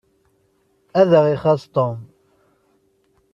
[0.99, 1.97] Ad aɣ-ixaṣ Tom.